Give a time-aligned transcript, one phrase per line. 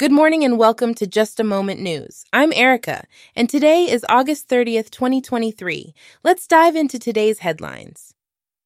[0.00, 2.24] Good morning and welcome to Just a Moment News.
[2.32, 3.04] I'm Erica,
[3.36, 5.92] and today is August 30th, 2023.
[6.24, 8.14] Let's dive into today's headlines.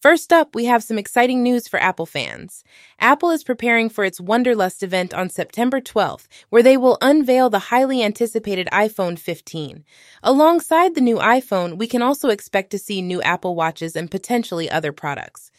[0.00, 2.62] First up, we have some exciting news for Apple fans.
[3.00, 7.74] Apple is preparing for its Wonderlust event on September 12th, where they will unveil the
[7.74, 9.84] highly anticipated iPhone 15.
[10.22, 14.70] Alongside the new iPhone, we can also expect to see new Apple Watches and potentially
[14.70, 15.50] other products.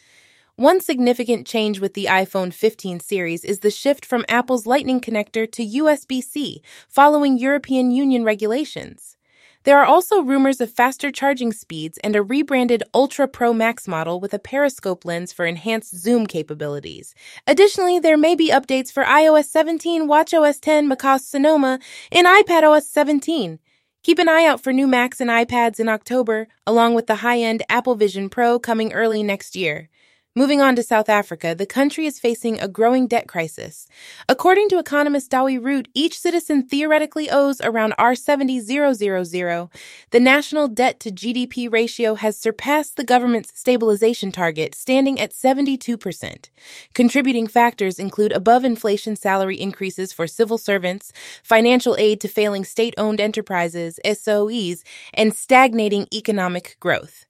[0.58, 5.48] One significant change with the iPhone 15 series is the shift from Apple's Lightning connector
[5.52, 9.16] to USB C, following European Union regulations.
[9.62, 14.18] There are also rumors of faster charging speeds and a rebranded Ultra Pro Max model
[14.18, 17.14] with a periscope lens for enhanced zoom capabilities.
[17.46, 21.78] Additionally, there may be updates for iOS 17, WatchOS 10, macOS Sonoma,
[22.10, 23.60] and iPadOS 17.
[24.02, 27.38] Keep an eye out for new Macs and iPads in October, along with the high
[27.38, 29.88] end Apple Vision Pro coming early next year.
[30.38, 33.88] Moving on to South Africa, the country is facing a growing debt crisis.
[34.28, 39.68] According to economist Dawie Roodt, each citizen theoretically owes around R70000.
[40.12, 46.50] The national debt to GDP ratio has surpassed the government's stabilization target, standing at 72%.
[46.94, 52.94] Contributing factors include above inflation salary increases for civil servants, financial aid to failing state
[52.96, 57.26] owned enterprises, SOEs, and stagnating economic growth.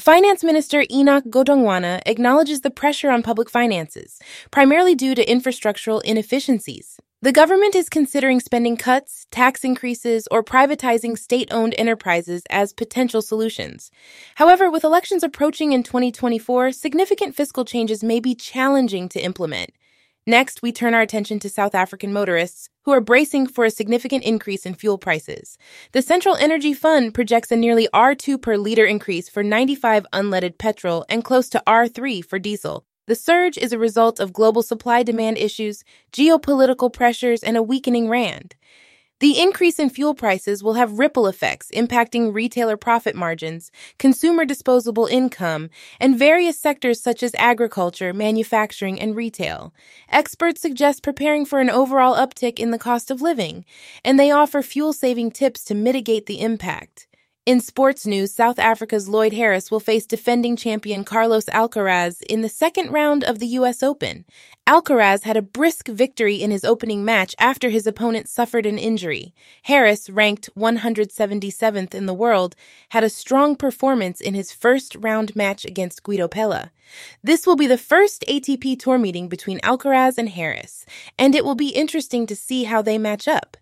[0.00, 4.18] Finance Minister Enoch Godongwana acknowledges the pressure on public finances,
[4.50, 6.98] primarily due to infrastructural inefficiencies.
[7.20, 13.20] The government is considering spending cuts, tax increases, or privatizing state owned enterprises as potential
[13.20, 13.90] solutions.
[14.36, 19.72] However, with elections approaching in 2024, significant fiscal changes may be challenging to implement.
[20.26, 24.22] Next, we turn our attention to South African motorists who are bracing for a significant
[24.22, 25.58] increase in fuel prices.
[25.90, 31.04] The Central Energy Fund projects a nearly R2 per liter increase for 95 unleaded petrol
[31.08, 32.84] and close to R3 for diesel.
[33.08, 38.08] The surge is a result of global supply demand issues, geopolitical pressures, and a weakening
[38.08, 38.54] rand.
[39.22, 45.06] The increase in fuel prices will have ripple effects impacting retailer profit margins, consumer disposable
[45.06, 49.72] income, and various sectors such as agriculture, manufacturing, and retail.
[50.08, 53.64] Experts suggest preparing for an overall uptick in the cost of living,
[54.04, 57.06] and they offer fuel saving tips to mitigate the impact.
[57.44, 62.48] In sports news, South Africa's Lloyd Harris will face defending champion Carlos Alcaraz in the
[62.48, 63.82] second round of the U.S.
[63.82, 64.24] Open.
[64.64, 69.34] Alcaraz had a brisk victory in his opening match after his opponent suffered an injury.
[69.62, 72.54] Harris, ranked 177th in the world,
[72.90, 76.70] had a strong performance in his first round match against Guido Pella.
[77.24, 80.86] This will be the first ATP Tour meeting between Alcaraz and Harris,
[81.18, 83.56] and it will be interesting to see how they match up.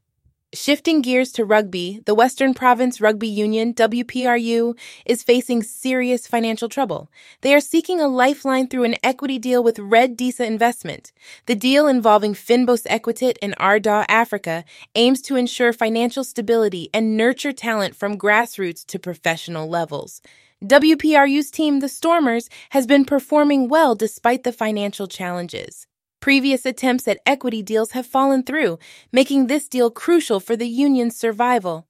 [0.53, 7.09] Shifting gears to rugby, the Western Province Rugby Union, WPRU, is facing serious financial trouble.
[7.43, 11.13] They are seeking a lifeline through an equity deal with Red Disa Investment.
[11.47, 14.65] The deal involving Fynbos Ekwiteit and Ardagh Africa
[14.97, 20.21] aims to ensure financial stability and nurture talent from grassroots to professional levels.
[20.65, 25.87] WPRU's team, the Stormers, has been performing well despite the financial challenges.
[26.21, 28.79] Previous attempts at equity deals have fallen through,
[29.11, 31.87] making this deal crucial for the union's survival.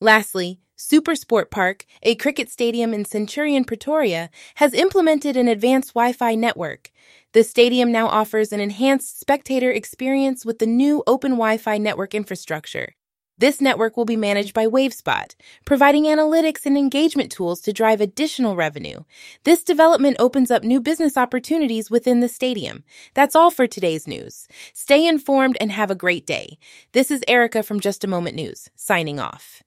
[0.00, 6.34] Lastly, Supersport Park, a cricket stadium in Centurion, Pretoria, has implemented an advanced Wi Fi
[6.34, 6.90] network.
[7.32, 12.14] The stadium now offers an enhanced spectator experience with the new open Wi Fi network
[12.14, 12.94] infrastructure.
[13.38, 15.34] This network will be managed by WaveSpot,
[15.64, 19.00] providing analytics and engagement tools to drive additional revenue.
[19.44, 22.84] This development opens up new business opportunities within the stadium.
[23.14, 24.48] That's all for today's news.
[24.72, 26.58] Stay informed and have a great day.
[26.92, 29.62] This is Erica from Just a Moment News, signing off.